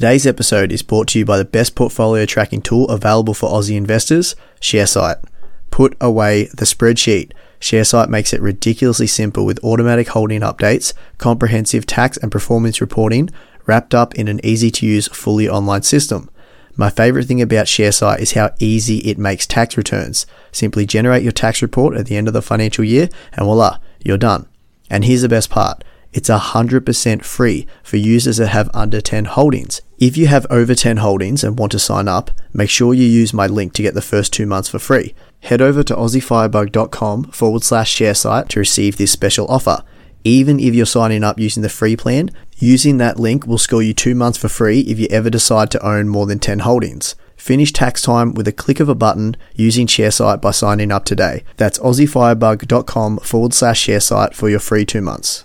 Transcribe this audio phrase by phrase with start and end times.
[0.00, 3.76] Today's episode is brought to you by the best portfolio tracking tool available for Aussie
[3.76, 5.22] investors, Sharesight.
[5.70, 7.32] Put away the spreadsheet.
[7.60, 13.28] Sharesight makes it ridiculously simple with automatic holding updates, comprehensive tax and performance reporting,
[13.66, 16.30] wrapped up in an easy to use, fully online system.
[16.76, 20.24] My favorite thing about Sharesight is how easy it makes tax returns.
[20.50, 24.16] Simply generate your tax report at the end of the financial year and voila, you're
[24.16, 24.48] done.
[24.88, 25.84] And here's the best part.
[26.14, 29.82] It's 100% free for users that have under 10 holdings.
[30.00, 33.34] If you have over 10 holdings and want to sign up, make sure you use
[33.34, 35.14] my link to get the first two months for free.
[35.40, 39.84] Head over to aussiefirebug.com forward slash Sharesight to receive this special offer.
[40.24, 43.92] Even if you're signing up using the free plan, using that link will score you
[43.92, 47.14] two months for free if you ever decide to own more than 10 holdings.
[47.36, 51.44] Finish tax time with a click of a button using Sharesight by signing up today.
[51.58, 55.44] That's aussiefirebug.com forward slash Sharesight for your free two months.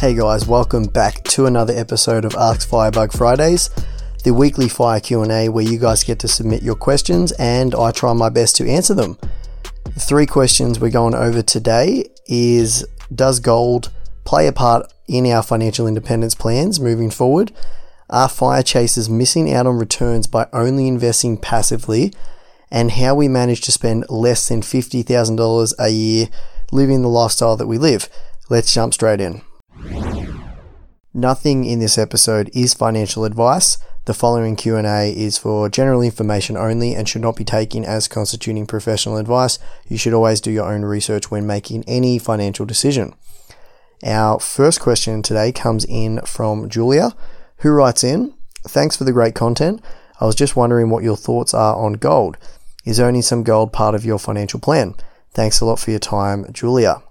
[0.00, 3.68] Hey guys, welcome back to another episode of Ask Firebug Fridays,
[4.24, 8.14] the weekly fire Q&A where you guys get to submit your questions and I try
[8.14, 9.18] my best to answer them.
[9.84, 12.82] The three questions we're going over today is
[13.14, 13.92] does gold
[14.24, 17.52] play a part in our financial independence plans moving forward?
[18.08, 22.14] Are fire chasers missing out on returns by only investing passively?
[22.70, 26.28] And how we manage to spend less than $50,000 a year
[26.72, 28.08] living the lifestyle that we live.
[28.48, 29.42] Let's jump straight in.
[31.12, 33.78] Nothing in this episode is financial advice.
[34.04, 38.64] The following Q&A is for general information only and should not be taken as constituting
[38.64, 39.58] professional advice.
[39.88, 43.12] You should always do your own research when making any financial decision.
[44.04, 47.16] Our first question today comes in from Julia,
[47.56, 48.32] who writes in,
[48.68, 49.82] "Thanks for the great content.
[50.20, 52.36] I was just wondering what your thoughts are on gold.
[52.84, 54.94] Is owning some gold part of your financial plan?
[55.34, 57.02] Thanks a lot for your time, Julia."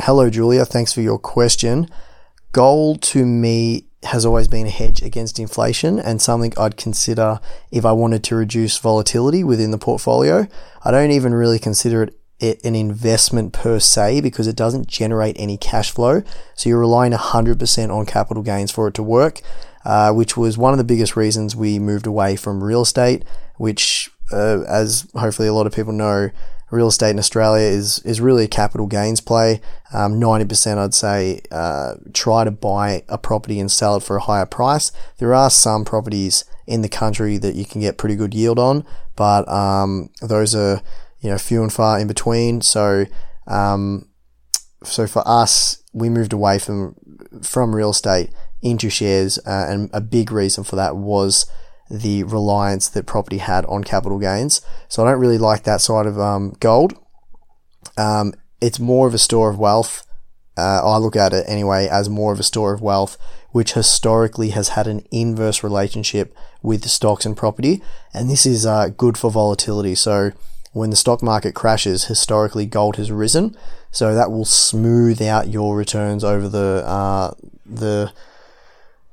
[0.00, 0.64] Hello, Julia.
[0.64, 1.88] Thanks for your question.
[2.52, 7.84] Gold to me has always been a hedge against inflation and something I'd consider if
[7.84, 10.46] I wanted to reduce volatility within the portfolio.
[10.84, 12.08] I don't even really consider
[12.40, 16.22] it an investment per se because it doesn't generate any cash flow.
[16.54, 19.40] So you're relying 100% on capital gains for it to work,
[19.84, 23.24] uh, which was one of the biggest reasons we moved away from real estate,
[23.56, 26.30] which, uh, as hopefully a lot of people know,
[26.70, 29.60] real estate in Australia is is really a capital gains play.
[29.92, 34.02] Um, ninety um, percent, I'd say, uh, try to buy a property and sell it
[34.02, 34.92] for a higher price.
[35.18, 38.84] There are some properties in the country that you can get pretty good yield on,
[39.16, 40.82] but um, those are
[41.20, 42.60] you know few and far in between.
[42.60, 43.06] So
[43.46, 44.08] um,
[44.84, 46.94] so for us, we moved away from
[47.42, 48.30] from real estate
[48.62, 51.46] into shares, uh, and a big reason for that was
[51.90, 54.60] the reliance that property had on capital gains.
[54.88, 56.94] So I don't really like that side of um, gold.
[57.96, 60.04] Um, it's more of a store of wealth.
[60.56, 63.16] Uh, I look at it anyway as more of a store of wealth,
[63.52, 67.82] which historically has had an inverse relationship with stocks and property.
[68.12, 69.94] And this is uh, good for volatility.
[69.94, 70.32] So
[70.72, 73.56] when the stock market crashes, historically gold has risen.
[73.90, 77.32] So that will smooth out your returns over the uh,
[77.64, 78.12] the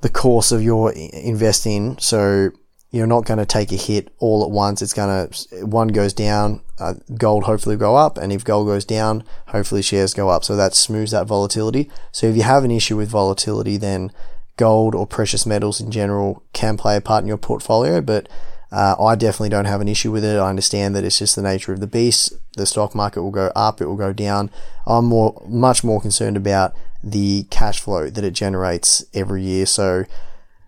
[0.02, 1.98] the course of your investing.
[2.00, 2.52] So
[2.96, 4.82] you're not going to take a hit all at once.
[4.82, 8.18] It's going to, one goes down, uh, gold hopefully go up.
[8.18, 10.46] And if gold goes down, hopefully shares go up.
[10.46, 11.92] So that smooths that volatility.
[12.14, 14.14] So if you have an issue with volatility, then
[14.56, 18.00] gold or precious metals in general can play a part in your portfolio.
[18.00, 18.30] But
[18.72, 20.40] uh, I definitely don't have an issue with it.
[20.40, 22.32] I understand that it's just the nature of the beast.
[22.56, 24.50] The stock market will go up, it will go down.
[24.88, 26.74] I'm more, much more concerned about
[27.04, 29.66] the cash flow that it generates every year.
[29.66, 30.06] So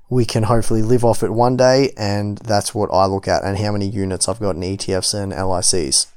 [0.09, 3.57] we can hopefully live off it one day, and that's what I look at, and
[3.57, 6.07] how many units I've got in ETFs and LICs.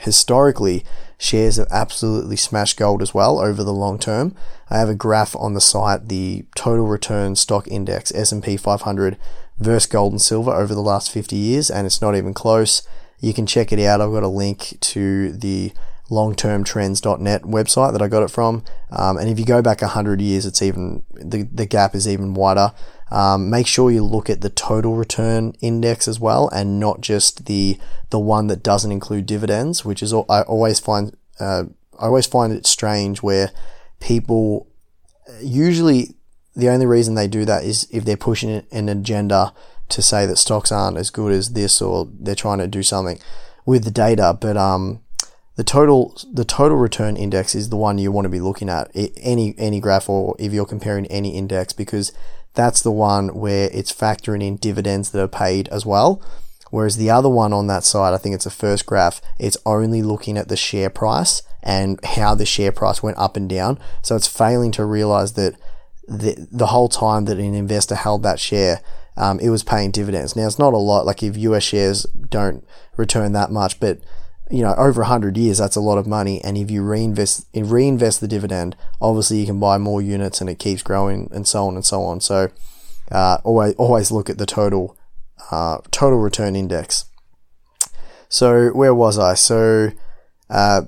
[0.00, 0.84] Historically,
[1.18, 4.34] shares have absolutely smashed gold as well over the long term.
[4.70, 9.18] I have a graph on the site, the total return stock index S&P 500
[9.58, 12.82] versus gold and silver over the last 50 years, and it's not even close.
[13.20, 14.00] You can check it out.
[14.00, 15.72] I've got a link to the
[16.10, 18.64] longtermtrends.net website that I got it from.
[18.90, 22.34] Um, and if you go back 100 years, it's even, the, the gap is even
[22.34, 22.72] wider.
[23.12, 27.44] Um, make sure you look at the total return index as well, and not just
[27.44, 27.78] the
[28.08, 31.64] the one that doesn't include dividends, which is I always find uh,
[31.98, 33.50] I always find it strange where
[34.00, 34.66] people
[35.42, 36.14] usually
[36.56, 39.52] the only reason they do that is if they're pushing an agenda
[39.90, 43.18] to say that stocks aren't as good as this, or they're trying to do something
[43.66, 44.36] with the data.
[44.40, 45.02] But um,
[45.56, 48.90] the total the total return index is the one you want to be looking at
[48.94, 52.10] any any graph or if you're comparing any index because
[52.54, 56.22] that's the one where it's factoring in dividends that are paid as well.
[56.70, 60.02] Whereas the other one on that side, I think it's the first graph, it's only
[60.02, 63.78] looking at the share price and how the share price went up and down.
[64.00, 65.54] So it's failing to realize that
[66.08, 68.80] the, the whole time that an investor held that share,
[69.18, 70.34] um, it was paying dividends.
[70.34, 72.64] Now it's not a lot, like if US shares don't
[72.96, 73.98] return that much, but
[74.52, 76.42] you know, over 100 years, that's a lot of money.
[76.44, 80.58] And if you reinvest, reinvest the dividend, obviously you can buy more units and it
[80.58, 82.20] keeps growing and so on and so on.
[82.20, 82.50] So,
[83.10, 84.98] uh, always, always look at the total,
[85.50, 87.06] uh, total return index.
[88.28, 89.34] So where was I?
[89.34, 89.92] So,
[90.50, 90.82] uh,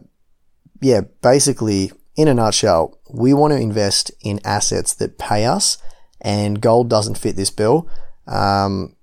[0.83, 5.79] yeah, basically in a nutshell, we want to invest in assets that pay us
[6.21, 7.89] and gold doesn't fit this bill.
[8.27, 8.95] Um,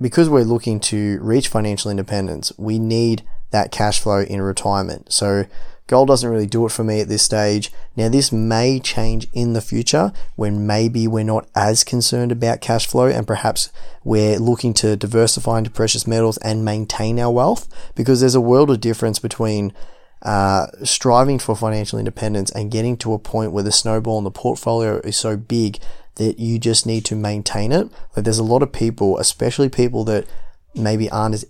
[0.00, 5.12] because we're looking to reach financial independence, we need that cash flow in retirement.
[5.12, 5.46] So
[5.86, 7.72] gold doesn't really do it for me at this stage.
[7.96, 12.86] Now this may change in the future when maybe we're not as concerned about cash
[12.86, 13.70] flow and perhaps
[14.04, 18.70] we're looking to diversify into precious metals and maintain our wealth because there's a world
[18.70, 19.72] of difference between
[20.22, 24.30] uh, striving for financial independence and getting to a point where the snowball in the
[24.30, 25.78] portfolio is so big
[26.16, 27.88] that you just need to maintain it.
[28.14, 30.26] Like there's a lot of people, especially people that
[30.74, 31.44] maybe aren't as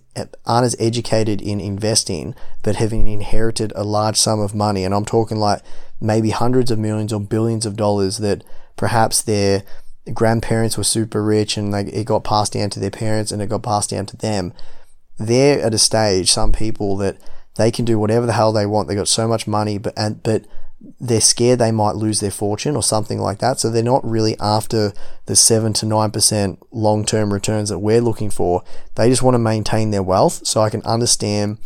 [0.45, 5.05] aren't as educated in investing, but having inherited a large sum of money, and I'm
[5.05, 5.61] talking like
[5.99, 8.43] maybe hundreds of millions or billions of dollars that
[8.75, 9.63] perhaps their
[10.13, 13.49] grandparents were super rich and like it got passed down to their parents and it
[13.49, 14.53] got passed down to them.
[15.17, 17.17] They're at a stage, some people that
[17.55, 18.87] they can do whatever the hell they want.
[18.87, 20.45] They got so much money, but and but
[20.99, 23.59] they're scared they might lose their fortune or something like that.
[23.59, 24.93] So they're not really after
[25.25, 28.63] the seven to nine percent long term returns that we're looking for.
[28.95, 30.45] They just want to maintain their wealth.
[30.45, 31.57] So I can understand.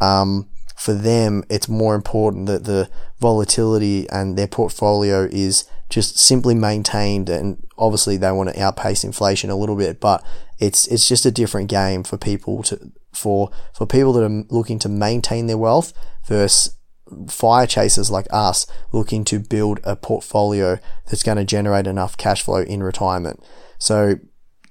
[0.00, 2.90] Um, for them, it's more important that the
[3.20, 7.30] volatility and their portfolio is just simply maintained.
[7.30, 10.22] And obviously, they want to outpace inflation a little bit, but
[10.58, 14.78] it's it's just a different game for people to for for people that are looking
[14.80, 15.92] to maintain their wealth
[16.26, 16.76] versus
[17.28, 22.42] fire chasers like us looking to build a portfolio that's going to generate enough cash
[22.42, 23.42] flow in retirement.
[23.78, 24.16] So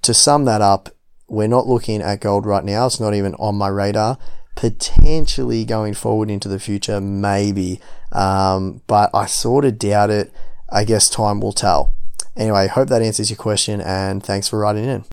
[0.02, 0.90] to sum that up,
[1.28, 2.86] we're not looking at gold right now.
[2.86, 4.18] It's not even on my radar.
[4.56, 7.80] Potentially going forward into the future, maybe.
[8.12, 10.32] Um, but I sort of doubt it.
[10.70, 11.94] I guess time will tell.
[12.36, 15.06] Anyway, hope that answers your question and thanks for writing in.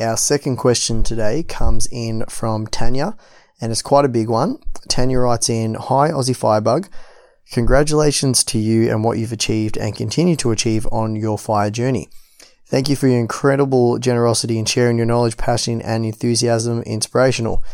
[0.00, 3.16] Our second question today comes in from Tanya
[3.60, 4.58] and it's quite a big one.
[4.88, 6.88] Tanya writes in Hi, Aussie Firebug.
[7.52, 12.08] Congratulations to you and what you've achieved and continue to achieve on your fire journey.
[12.66, 16.82] Thank you for your incredible generosity in sharing your knowledge, passion, and enthusiasm.
[16.82, 17.64] Inspirational.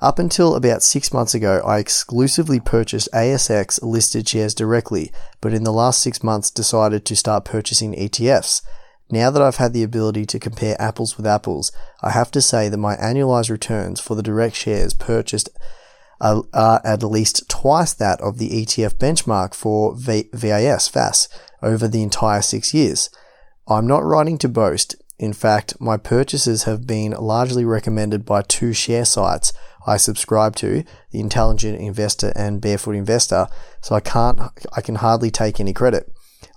[0.00, 5.10] Up until about six months ago, I exclusively purchased ASX listed shares directly,
[5.40, 8.62] but in the last six months decided to start purchasing ETFs.
[9.10, 11.72] Now that I've had the ability to compare apples with apples,
[12.02, 15.50] I have to say that my annualized returns for the direct shares purchased
[16.20, 21.28] are, at least twice that of the ETF benchmark for VAS, VAS
[21.62, 23.10] over the entire six years.
[23.68, 24.96] I'm not writing to boast.
[25.18, 29.52] In fact, my purchases have been largely recommended by two share sites
[29.86, 33.48] I subscribe to, the Intelligent Investor and Barefoot Investor,
[33.82, 34.40] so I can't
[34.74, 36.10] I can hardly take any credit.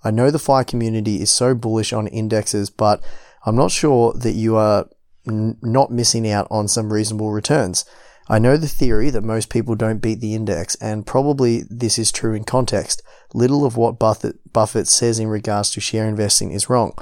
[0.04, 3.04] I know the FIRE community is so bullish on indexes, but
[3.46, 4.88] I'm not sure that you are
[5.28, 7.86] n- not missing out on some reasonable returns.
[8.30, 12.12] I know the theory that most people don't beat the index, and probably this is
[12.12, 13.02] true in context.
[13.34, 16.94] Little of what Buffett, Buffett says in regards to share investing is wrong.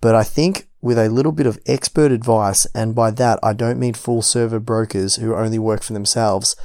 [0.00, 3.78] But I think with a little bit of expert advice, and by that I don't
[3.78, 6.56] mean full server brokers who only work for themselves,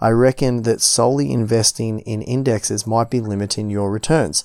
[0.00, 4.44] I reckon that solely investing in indexes might be limiting your returns.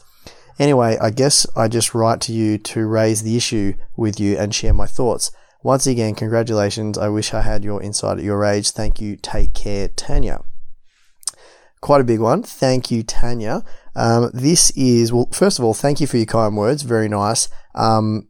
[0.59, 4.53] Anyway, I guess I just write to you to raise the issue with you and
[4.53, 5.31] share my thoughts.
[5.63, 6.97] Once again, congratulations.
[6.97, 8.71] I wish I had your insight at your age.
[8.71, 9.15] Thank you.
[9.15, 10.43] Take care, Tanya.
[11.81, 12.43] Quite a big one.
[12.43, 13.63] Thank you, Tanya.
[13.95, 16.83] Um, this is, well, first of all, thank you for your kind words.
[16.83, 17.49] Very nice.
[17.75, 18.27] Um,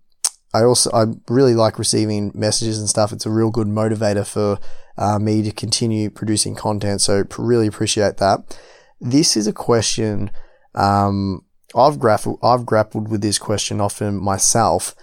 [0.54, 3.12] I also, I really like receiving messages and stuff.
[3.12, 4.60] It's a real good motivator for
[4.98, 7.02] uh, me to continue producing content.
[7.02, 8.58] So really appreciate that.
[9.02, 10.30] This is a question,
[10.76, 11.44] um,
[11.76, 14.96] I've grappled, I've grappled with this question often myself.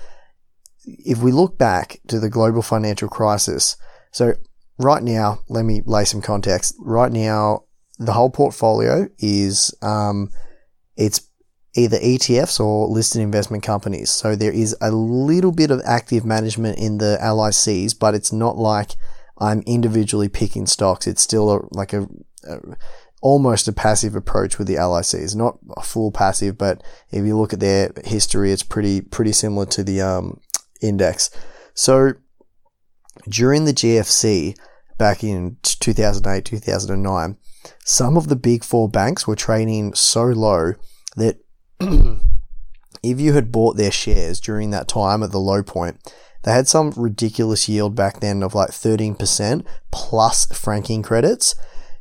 [0.84, 3.76] If we look back to the global financial crisis,
[4.12, 4.34] so
[4.78, 6.74] right now, let me lay some context.
[6.78, 7.64] Right now,
[7.98, 10.30] the whole portfolio is, um,
[10.96, 11.28] it's
[11.74, 14.10] either ETFs or listed investment companies.
[14.10, 18.56] So there is a little bit of active management in the LICs, but it's not
[18.56, 18.92] like
[19.38, 21.06] I'm individually picking stocks.
[21.06, 22.08] It's still a, like a,
[22.48, 22.58] a
[23.20, 25.34] almost a passive approach with the LICs.
[25.34, 29.66] Not a full passive, but if you look at their history, it's pretty pretty similar
[29.66, 30.40] to the um,
[30.80, 31.30] index.
[31.74, 32.12] So
[33.28, 34.56] during the GFC
[34.98, 37.36] back in 2008, 2009,
[37.84, 40.74] some of the big four banks were trading so low
[41.16, 41.38] that
[41.80, 46.12] if you had bought their shares during that time at the low point,
[46.42, 51.54] they had some ridiculous yield back then of like 13% plus franking credits.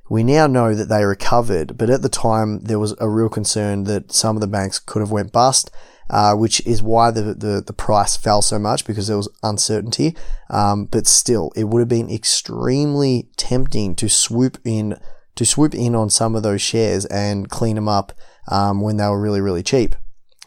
[0.09, 3.83] We now know that they recovered, but at the time there was a real concern
[3.83, 5.69] that some of the banks could have went bust,
[6.09, 10.17] uh, which is why the, the, the price fell so much because there was uncertainty.
[10.49, 14.99] Um, but still, it would have been extremely tempting to swoop in
[15.35, 18.11] to swoop in on some of those shares and clean them up
[18.49, 19.95] um, when they were really really cheap.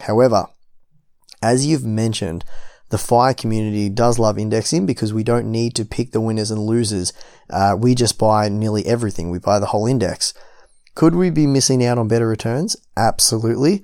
[0.01, 0.49] However,
[1.41, 2.45] as you've mentioned,
[2.93, 6.61] the FIRE community does love indexing because we don't need to pick the winners and
[6.61, 7.15] losers.
[7.49, 9.31] Uh, we just buy nearly everything.
[9.31, 10.35] We buy the whole index.
[10.95, 12.77] Could we be missing out on better returns?
[12.95, 13.83] Absolutely.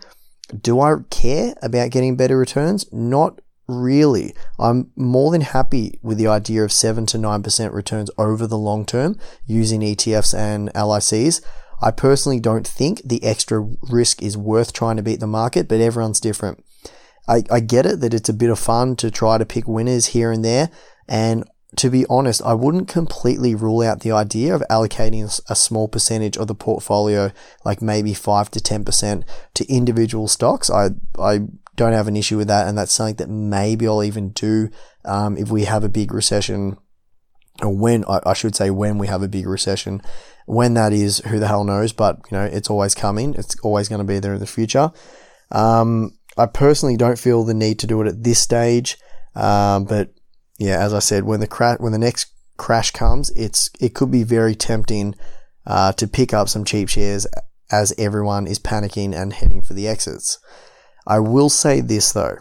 [0.60, 2.84] Do I care about getting better returns?
[2.92, 4.34] Not really.
[4.58, 8.84] I'm more than happy with the idea of 7 to 9% returns over the long
[8.84, 11.40] term using ETFs and LICs.
[11.80, 15.80] I personally don't think the extra risk is worth trying to beat the market, but
[15.80, 16.62] everyone's different.
[17.28, 20.06] I, I get it that it's a bit of fun to try to pick winners
[20.06, 20.70] here and there.
[21.08, 25.86] And to be honest, I wouldn't completely rule out the idea of allocating a small
[25.86, 27.30] percentage of the portfolio,
[27.64, 30.70] like maybe 5 to 10% to individual stocks.
[30.70, 31.40] I, I
[31.76, 32.66] don't have an issue with that.
[32.66, 34.70] And that's something that maybe I'll even do
[35.04, 36.78] um, if we have a big recession
[37.62, 40.00] or when I, should say when we have a big recession.
[40.46, 41.92] When that is, who the hell knows?
[41.92, 43.34] But you know, it's always coming.
[43.34, 44.90] It's always going to be there in the future.
[45.50, 48.96] Um, I personally don't feel the need to do it at this stage.
[49.34, 50.12] Um, but
[50.58, 54.24] yeah, as I said, when the when the next crash comes, it's it could be
[54.24, 55.14] very tempting
[55.66, 57.26] uh, to pick up some cheap shares
[57.70, 60.38] as everyone is panicking and heading for the exits.
[61.06, 62.38] I will say this though.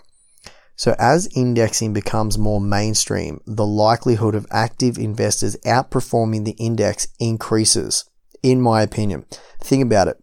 [0.76, 8.06] So as indexing becomes more mainstream, the likelihood of active investors outperforming the index increases,
[8.44, 9.26] in my opinion.
[9.60, 10.18] Think about it.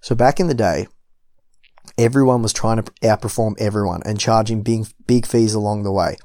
[0.00, 0.86] So back in the day,
[1.98, 6.16] Everyone was trying to outperform everyone and charging big, big fees along the way.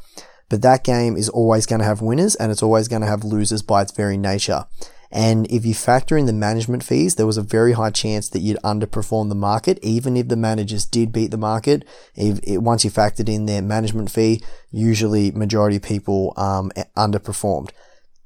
[0.49, 3.23] But that game is always going to have winners and it's always going to have
[3.23, 4.65] losers by its very nature.
[5.11, 8.39] And if you factor in the management fees, there was a very high chance that
[8.39, 11.85] you'd underperform the market, even if the managers did beat the market.
[12.15, 17.71] If it, once you factored in their management fee, usually majority people um, underperformed.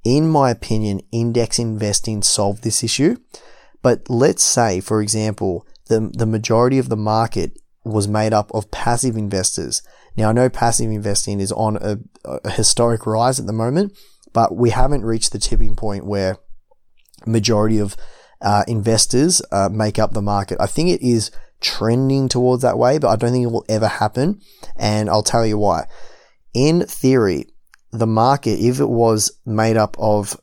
[0.04, 3.18] In my opinion, index investing solved this issue.
[3.82, 8.72] But let's say, for example, the, the majority of the market was made up of
[8.72, 9.82] passive investors.
[10.18, 13.98] Now I know passive investing is on a, a historic rise at the moment,
[14.34, 16.38] but we haven't reached the tipping point where
[17.26, 17.96] majority of
[18.42, 20.58] uh, investors uh, make up the market.
[20.60, 23.88] I think it is trending towards that way, but I don't think it will ever
[23.88, 24.42] happen.
[24.76, 25.88] And I'll tell you why.
[26.54, 27.48] In theory,
[27.92, 30.40] the market, if it was made up of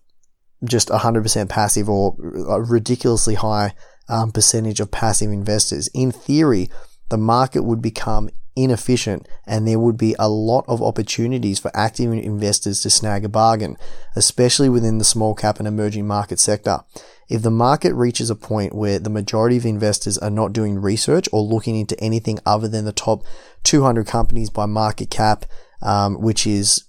[0.65, 3.75] just 100% passive or ridiculously high
[4.13, 5.89] um, percentage of passive investors.
[5.95, 6.71] In theory,
[7.09, 12.13] the market would become inefficient and there would be a lot of opportunities for active
[12.13, 13.79] investors to snag a bargain,
[14.15, 16.81] especially within the small cap and emerging market sector.
[17.31, 21.27] If the market reaches a point where the majority of investors are not doing research
[21.33, 23.23] or looking into anything other than the top
[23.63, 25.47] 200 companies by market cap,
[25.81, 26.85] um, which is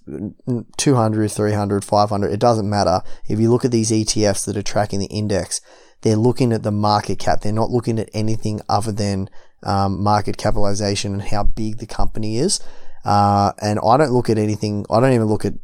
[0.76, 3.00] 200, 300, 500, it doesn't matter.
[3.26, 5.62] If you look at these ETFs that are tracking the index,
[6.04, 7.40] they're looking at the market cap.
[7.40, 9.30] They're not looking at anything other than
[9.62, 12.60] um, market capitalization and how big the company is.
[13.06, 14.84] Uh, and I don't look at anything.
[14.90, 15.54] I don't even look at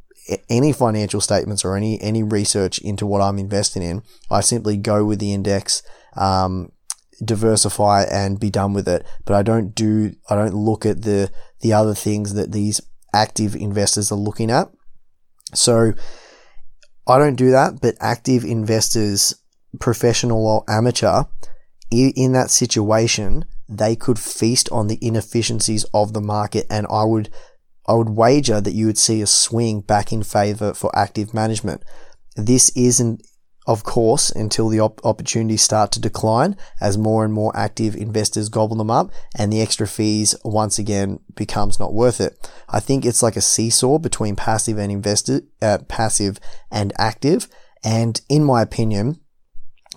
[0.48, 4.02] any financial statements or any any research into what I'm investing in.
[4.30, 5.82] I simply go with the index,
[6.16, 6.72] um,
[7.22, 9.04] diversify, and be done with it.
[9.26, 10.14] But I don't do.
[10.30, 11.30] I don't look at the
[11.60, 12.80] the other things that these
[13.14, 14.70] active investors are looking at.
[15.52, 15.92] So
[17.06, 17.82] I don't do that.
[17.82, 19.34] But active investors
[19.78, 21.24] professional or amateur,
[21.90, 26.66] in that situation, they could feast on the inefficiencies of the market.
[26.70, 27.30] And I would,
[27.86, 31.82] I would wager that you would see a swing back in favor for active management.
[32.36, 33.22] This isn't,
[33.66, 38.48] of course, until the op- opportunities start to decline as more and more active investors
[38.48, 42.50] gobble them up and the extra fees once again becomes not worth it.
[42.68, 46.38] I think it's like a seesaw between passive and investor, uh, passive
[46.70, 47.48] and active.
[47.82, 49.20] And in my opinion,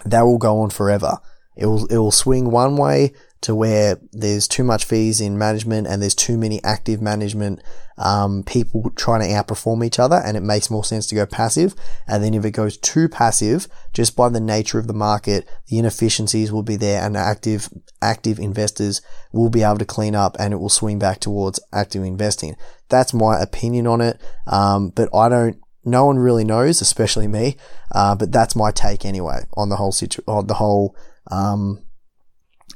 [0.06, 1.18] that will go on forever.
[1.56, 5.86] It will, it will swing one way to where there's too much fees in management
[5.86, 7.62] and there's too many active management
[7.98, 11.76] um, people trying to outperform each other and it makes more sense to go passive.
[12.08, 15.78] And then if it goes too passive just by the nature of the market the
[15.78, 17.70] inefficiencies will be there and active
[18.02, 19.02] active investors
[19.34, 22.56] will be able to clean up and it will swing back towards active investing.
[22.88, 24.22] That's my opinion on it.
[24.48, 27.58] Um, but i don't no one really knows, especially me.
[27.92, 30.96] Uh, but that's my take anyway on the whole situ- on the whole
[31.32, 31.84] um,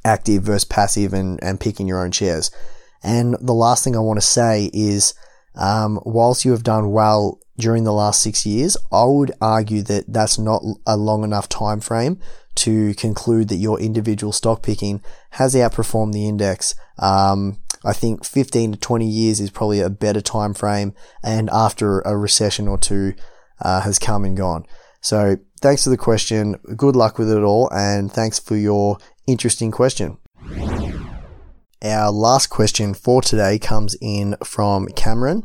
[0.03, 2.51] active versus passive and, and picking your own shares.
[3.03, 5.13] And the last thing I want to say is,
[5.55, 10.05] um, whilst you have done well during the last six years, I would argue that
[10.07, 12.19] that's not a long enough time frame
[12.57, 16.75] to conclude that your individual stock picking has outperformed the index.
[16.99, 22.01] Um, I think 15 to 20 years is probably a better time frame, and after
[22.01, 23.13] a recession or two
[23.61, 24.65] uh, has come and gone.
[25.01, 26.55] So, thanks for the question.
[26.75, 28.97] Good luck with it all, and thanks for your
[29.27, 30.17] interesting question.
[31.83, 35.43] Our last question for today comes in from Cameron,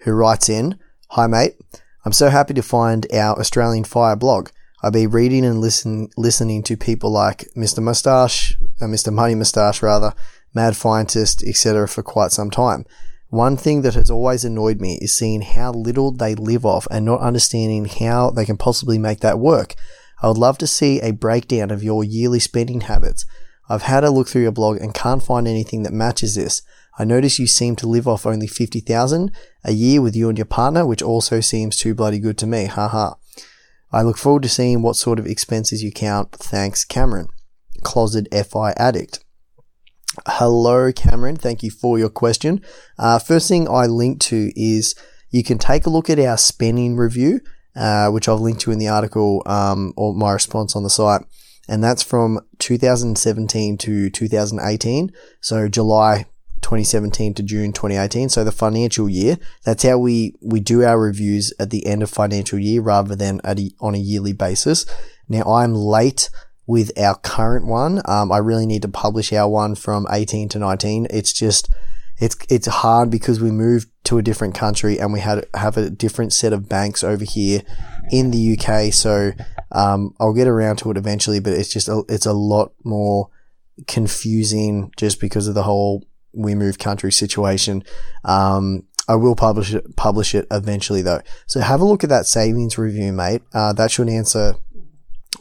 [0.00, 0.78] who writes in
[1.10, 1.56] Hi, mate.
[2.04, 4.50] I'm so happy to find our Australian Fire blog.
[4.82, 7.82] I've be reading and listen, listening to people like Mr.
[7.82, 9.12] Mustache, uh, Mr.
[9.12, 10.14] Money Mustache, rather,
[10.54, 11.86] Mad Fientist, etc.
[11.86, 12.86] for quite some time.
[13.28, 17.04] One thing that has always annoyed me is seeing how little they live off and
[17.04, 19.74] not understanding how they can possibly make that work.
[20.22, 23.26] I would love to see a breakdown of your yearly spending habits.
[23.68, 26.62] I've had a look through your blog and can't find anything that matches this.
[26.98, 29.30] I notice you seem to live off only 50,000
[29.62, 32.64] a year with you and your partner, which also seems too bloody good to me.
[32.64, 33.14] Haha.
[33.92, 36.32] I look forward to seeing what sort of expenses you count.
[36.32, 37.28] Thanks, Cameron.
[37.82, 39.24] Closet FI addict.
[40.26, 41.36] Hello, Cameron.
[41.36, 42.62] Thank you for your question.
[42.98, 44.94] Uh, first thing I link to is
[45.30, 47.40] you can take a look at our spending review,
[47.76, 51.22] uh, which I've linked to in the article um, or my response on the site.
[51.68, 55.12] And that's from 2017 to 2018.
[55.40, 56.26] So July
[56.60, 58.28] 2017 to June 2018.
[58.28, 59.38] So the financial year.
[59.64, 63.40] That's how we, we do our reviews at the end of financial year rather than
[63.44, 64.86] at a, on a yearly basis.
[65.28, 66.30] Now I'm late
[66.66, 68.00] with our current one.
[68.04, 71.08] Um, I really need to publish our one from 18 to 19.
[71.10, 71.68] It's just,
[72.18, 75.90] it's, it's hard because we moved to a different country and we had, have a
[75.90, 77.62] different set of banks over here
[78.12, 78.92] in the UK.
[78.92, 79.32] So,
[79.72, 83.30] um, I'll get around to it eventually, but it's just, a, it's a lot more
[83.86, 87.84] confusing just because of the whole we move country situation.
[88.24, 91.20] Um, I will publish it, publish it eventually though.
[91.46, 93.42] So have a look at that savings review, mate.
[93.52, 94.54] Uh, that should answer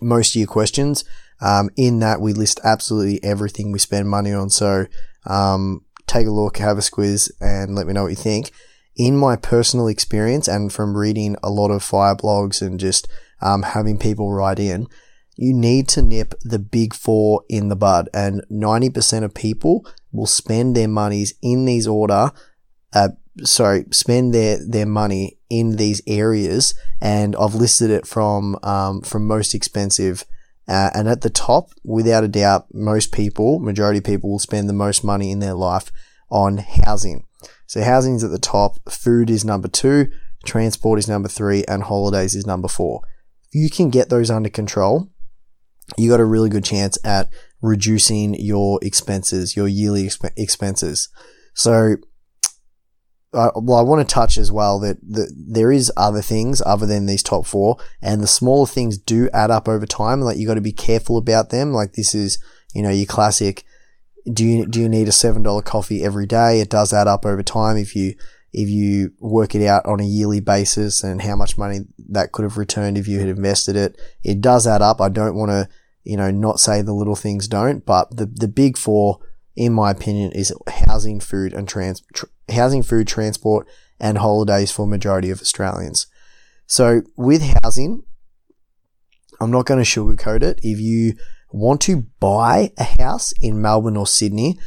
[0.01, 1.03] most of your questions.
[1.41, 4.49] Um, in that we list absolutely everything we spend money on.
[4.49, 4.87] So,
[5.25, 8.51] um, take a look, have a squiz and let me know what you think.
[8.97, 13.07] In my personal experience and from reading a lot of fire blogs and just,
[13.41, 14.87] um, having people write in,
[15.41, 20.25] you need to nip the big four in the bud and 90% of people will
[20.25, 22.31] spend their monies in these order,
[22.91, 23.09] uh,
[23.43, 26.73] sorry, spend their, their money in these areas.
[26.99, 30.25] And I've listed it from, um, from most expensive.
[30.67, 34.67] Uh, and at the top, without a doubt, most people, majority of people will spend
[34.67, 35.89] the most money in their life
[36.29, 37.25] on housing.
[37.65, 40.11] So housing is at the top, food is number two,
[40.43, 43.03] transport is number three, and holidays is number four.
[43.47, 45.09] If you can get those under control,
[45.97, 47.29] you got a really good chance at
[47.61, 51.09] reducing your expenses, your yearly exp- expenses.
[51.53, 51.97] So
[53.31, 57.05] well, I want to touch as well that the, there is other things other than
[57.05, 60.21] these top four, and the smaller things do add up over time.
[60.21, 61.71] Like you got to be careful about them.
[61.71, 62.39] Like this is,
[62.73, 63.63] you know, your classic.
[64.31, 66.59] Do you do you need a seven dollar coffee every day?
[66.59, 68.15] It does add up over time if you
[68.51, 72.43] if you work it out on a yearly basis and how much money that could
[72.43, 73.99] have returned if you had invested it.
[74.23, 74.99] It does add up.
[75.01, 75.69] I don't want to,
[76.09, 79.19] you know, not say the little things don't, but the the big four
[79.59, 80.53] in my opinion, is
[80.87, 83.67] housing, food, and trans, tr- housing, food, transport,
[83.99, 86.07] and holidays for majority of Australians.
[86.65, 88.03] So with housing,
[89.41, 90.61] I'm not going to sugarcoat it.
[90.63, 91.15] If you
[91.51, 94.57] want to buy a house in Melbourne or Sydney,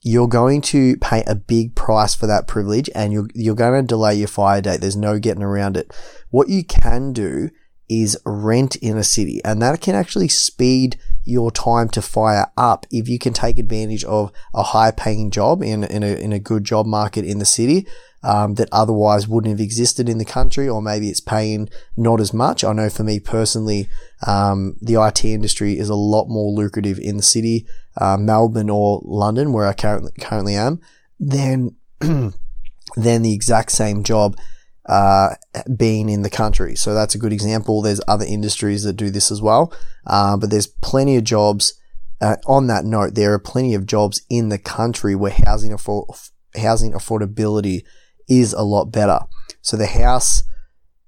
[0.00, 3.86] you're going to pay a big price for that privilege and you're, you're going to
[3.86, 4.80] delay your fire date.
[4.80, 5.94] There's no getting around it.
[6.30, 7.50] What you can do
[8.00, 12.86] is rent in a city and that can actually speed your time to fire up
[12.90, 16.38] if you can take advantage of a high paying job in, in, a, in a
[16.38, 17.86] good job market in the city
[18.22, 22.32] um, that otherwise wouldn't have existed in the country, or maybe it's paying not as
[22.32, 22.62] much.
[22.62, 23.88] I know for me personally,
[24.26, 29.00] um, the IT industry is a lot more lucrative in the city, uh, Melbourne or
[29.04, 30.80] London, where I currently currently am,
[31.18, 32.32] than than
[32.96, 34.36] the exact same job
[34.86, 35.34] uh,
[35.76, 36.74] being in the country.
[36.74, 37.82] So that's a good example.
[37.82, 39.72] There's other industries that do this as well,
[40.06, 41.74] uh, but there's plenty of jobs.
[42.20, 46.08] Uh, on that note, there are plenty of jobs in the country where housing afford-
[46.56, 47.82] housing affordability
[48.28, 49.20] is a lot better.
[49.60, 50.42] So the house,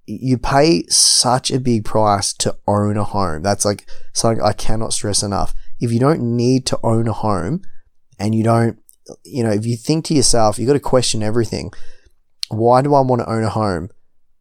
[0.06, 3.42] you pay such a big price to own a home.
[3.42, 5.54] That's like something I cannot stress enough.
[5.80, 7.62] If you don't need to own a home
[8.18, 8.78] and you don't,
[9.24, 11.72] you know, if you think to yourself, you got to question everything
[12.48, 13.90] why do I want to own a home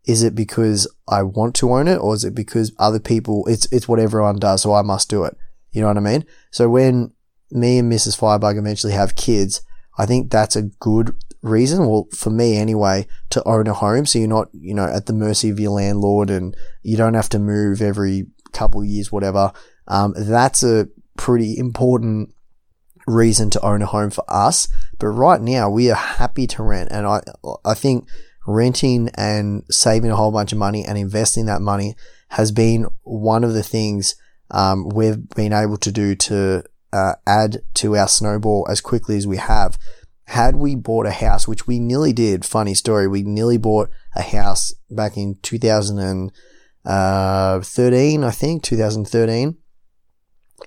[0.06, 3.66] is it because I want to own it or is it because other people, it's,
[3.72, 4.62] it's what everyone does.
[4.62, 5.38] So I must do it.
[5.72, 6.26] You know what I mean?
[6.52, 7.14] So when
[7.52, 8.18] me and Mrs.
[8.18, 9.62] Firebug eventually have kids,
[9.98, 11.88] I think that's a good reason.
[11.88, 14.06] Well, for me anyway, to own a home.
[14.06, 17.30] So you're not, you know, at the mercy of your landlord and you don't have
[17.30, 19.54] to move every couple years, whatever.
[19.88, 20.88] Um, that's a
[21.18, 22.34] pretty important
[23.08, 24.68] reason to own a home for us.
[25.00, 26.90] But right now we are happy to rent.
[26.92, 27.22] And I,
[27.66, 28.08] I think
[28.46, 31.96] renting and saving a whole bunch of money and investing that money
[32.30, 34.16] has been one of the things
[34.52, 39.28] um, we've been able to do to uh, add to our snowball as quickly as
[39.28, 39.78] we have.
[40.28, 44.22] Had we bought a house, which we nearly did, funny story, we nearly bought a
[44.22, 49.58] house back in 2013, uh, I think, 2013.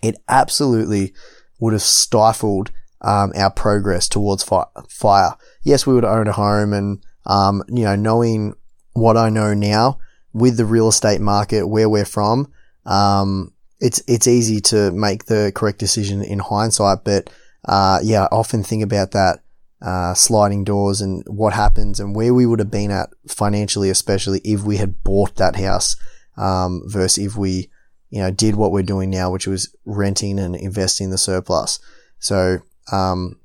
[0.02, 1.14] It absolutely
[1.58, 5.36] would have stifled um, our progress towards fi- fire.
[5.62, 8.54] Yes, we would own a home and, um, you know, knowing
[8.92, 9.98] what I know now
[10.32, 12.52] with the real estate market, where we're from,
[12.84, 17.04] um, it's, it's easy to make the correct decision in hindsight.
[17.04, 17.30] But,
[17.66, 19.40] uh, yeah, I often think about that,
[19.82, 24.40] uh, sliding doors and what happens and where we would have been at financially, especially
[24.44, 25.96] if we had bought that house,
[26.36, 27.70] um, versus if we,
[28.16, 31.78] you know, did what we're doing now, which was renting and investing the surplus.
[32.18, 33.38] So, um,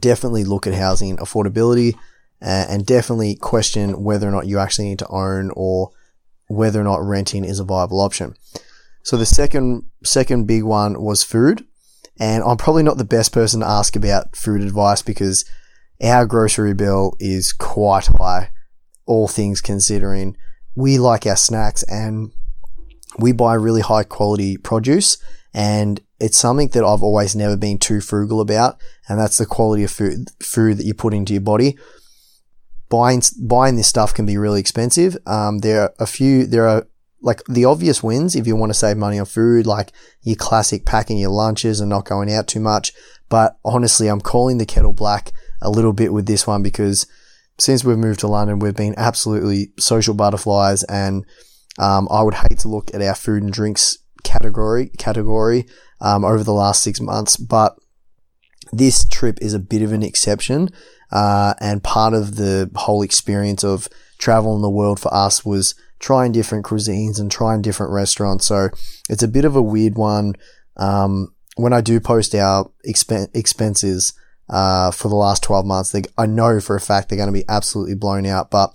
[0.00, 1.94] definitely look at housing affordability
[2.40, 5.90] and definitely question whether or not you actually need to own or
[6.48, 8.34] whether or not renting is a viable option.
[9.02, 11.66] So the second, second big one was food.
[12.18, 15.44] And I'm probably not the best person to ask about food advice because
[16.02, 18.52] our grocery bill is quite high,
[19.04, 20.34] all things considering.
[20.74, 22.32] We like our snacks and
[23.18, 25.18] we buy really high quality produce
[25.54, 28.78] and it's something that I've always never been too frugal about.
[29.08, 31.78] And that's the quality of food, food that you put into your body.
[32.88, 35.16] Buying, buying this stuff can be really expensive.
[35.26, 36.86] Um, there are a few, there are
[37.22, 40.84] like the obvious wins if you want to save money on food, like your classic
[40.84, 42.92] packing your lunches and not going out too much.
[43.28, 47.06] But honestly, I'm calling the kettle black a little bit with this one because
[47.58, 51.24] since we've moved to London, we've been absolutely social butterflies and
[51.78, 55.66] um, I would hate to look at our food and drinks category category
[56.00, 57.78] um, over the last six months, but
[58.72, 60.70] this trip is a bit of an exception,
[61.12, 65.74] uh, and part of the whole experience of travel in the world for us was
[65.98, 68.46] trying different cuisines and trying different restaurants.
[68.46, 68.68] So
[69.08, 70.34] it's a bit of a weird one.
[70.76, 74.12] Um, when I do post our expen- expenses
[74.48, 77.32] uh, for the last 12 months, they, I know for a fact they're going to
[77.32, 78.74] be absolutely blown out, but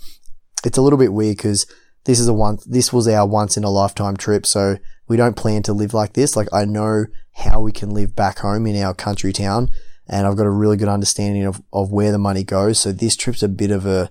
[0.65, 1.65] it's a little bit weird because
[2.05, 4.45] this is a one, this was our once in a lifetime trip.
[4.45, 6.35] So we don't plan to live like this.
[6.35, 9.69] Like I know how we can live back home in our country town
[10.07, 12.79] and I've got a really good understanding of, of where the money goes.
[12.79, 14.09] So this trip's a bit of a,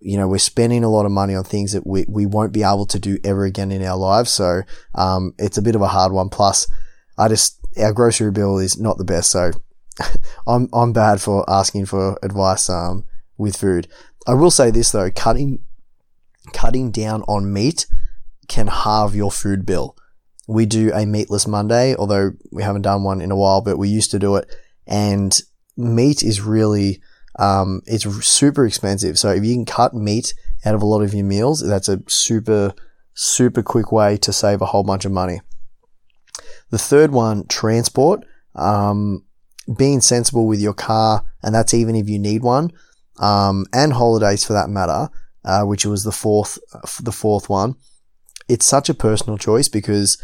[0.00, 2.62] you know, we're spending a lot of money on things that we, we won't be
[2.62, 4.30] able to do ever again in our lives.
[4.30, 4.62] So,
[4.94, 6.28] um, it's a bit of a hard one.
[6.28, 6.68] Plus,
[7.16, 9.30] I just, our grocery bill is not the best.
[9.30, 9.50] So
[10.46, 13.04] I'm, I'm bad for asking for advice, um,
[13.38, 13.88] with food.
[14.26, 15.60] I will say this though, cutting
[16.52, 17.86] cutting down on meat
[18.48, 19.96] can halve your food bill.
[20.46, 23.88] We do a meatless Monday, although we haven't done one in a while, but we
[23.88, 24.54] used to do it.
[24.86, 25.38] And
[25.76, 27.02] meat is really,
[27.38, 29.18] um, it's super expensive.
[29.18, 30.34] So if you can cut meat
[30.64, 32.72] out of a lot of your meals, that's a super,
[33.12, 35.42] super quick way to save a whole bunch of money.
[36.70, 38.24] The third one, transport.
[38.54, 39.24] Um,
[39.76, 42.72] being sensible with your car, and that's even if you need one,
[43.18, 45.10] um, and holidays for that matter
[45.44, 46.58] uh, which was the fourth,
[47.00, 47.76] the fourth one.
[48.48, 50.22] It's such a personal choice because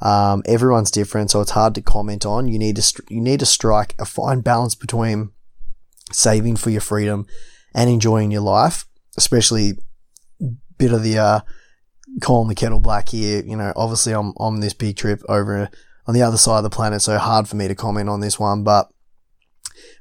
[0.00, 2.48] um, everyone's different, so it's hard to comment on.
[2.48, 5.30] You need to you need to strike a fine balance between
[6.12, 7.26] saving for your freedom
[7.74, 8.84] and enjoying your life,
[9.16, 9.72] especially
[10.78, 11.40] bit of the uh,
[12.20, 13.42] calling the kettle black here.
[13.44, 15.70] You know, obviously I'm on this big trip over
[16.06, 18.38] on the other side of the planet, so hard for me to comment on this
[18.38, 18.62] one.
[18.62, 18.88] But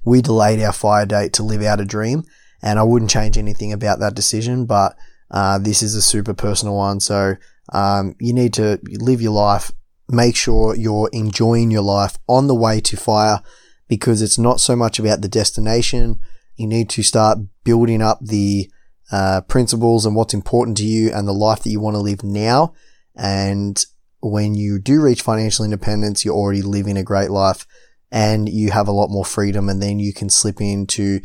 [0.04, 2.23] we delayed our fire date to live out a dream,
[2.63, 4.95] and I wouldn't change anything about that decision, but
[5.30, 7.02] uh, this is a super personal one.
[7.02, 7.36] So
[7.73, 9.71] um, you need to live your life.
[10.10, 13.41] Make sure you're enjoying your life on the way to fire
[13.89, 16.19] because it's not so much about the destination.
[16.56, 18.71] You need to start building up the
[19.12, 22.23] uh, principles and what's important to you and the life that you want to live
[22.23, 22.73] now.
[23.15, 23.84] And
[24.21, 27.67] when you do reach financial independence, you're already living a great life
[28.10, 31.19] and you have a lot more freedom and then you can slip into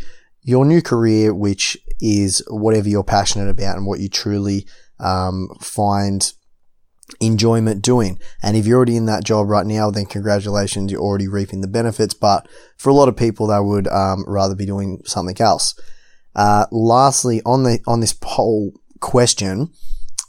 [0.48, 4.66] your new career, which is whatever you're passionate about and what you truly
[4.98, 6.32] um, find
[7.20, 8.18] enjoyment doing.
[8.42, 11.68] And if you're already in that job right now, then congratulations, you're already reaping the
[11.68, 12.14] benefits.
[12.14, 15.78] But for a lot of people, they would um, rather be doing something else.
[16.34, 19.68] Uh, lastly, on the on this whole question,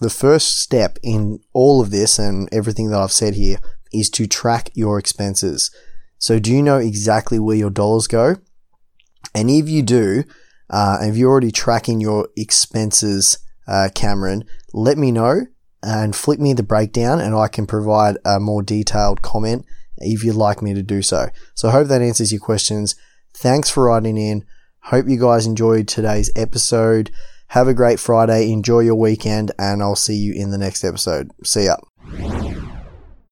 [0.02, 3.60] the first step in all of this and everything that I've said here
[3.94, 5.72] is to track your expenses.
[6.18, 8.36] So do you know exactly where your dollars go?
[9.34, 10.24] And if you do,
[10.70, 15.42] uh, if you're already tracking your expenses, uh, Cameron, let me know
[15.82, 19.66] and flick me the breakdown and I can provide a more detailed comment
[19.98, 21.30] if you'd like me to do so.
[21.54, 22.96] So I hope that answers your questions.
[23.34, 24.46] Thanks for writing in.
[24.84, 27.12] Hope you guys enjoyed today's episode.
[27.48, 28.52] Have a great Friday.
[28.52, 31.32] Enjoy your weekend and I'll see you in the next episode.
[31.44, 32.49] See ya.